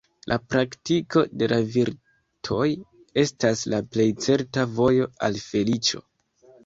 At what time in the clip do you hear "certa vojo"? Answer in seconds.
4.29-5.07